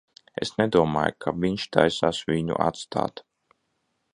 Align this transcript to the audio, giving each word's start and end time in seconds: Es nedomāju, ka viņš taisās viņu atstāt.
Es 0.43 0.51
nedomāju, 0.61 1.15
ka 1.25 1.33
viņš 1.43 1.67
taisās 1.77 2.23
viņu 2.31 2.59
atstāt. 2.69 3.25